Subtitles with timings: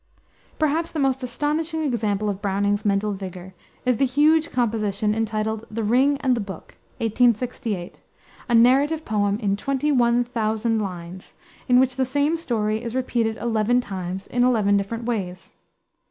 [0.57, 3.53] Perhaps the most astonishing example of Browning's mental vigor
[3.85, 8.01] is the huge composition, entitled The Ring and the Book, 1868,
[8.49, 11.35] a narrative poem in twenty one thousand lines,
[11.69, 15.51] in which the same story is repeated eleven times in eleven different ways.